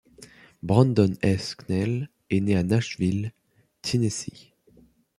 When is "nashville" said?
2.63-3.33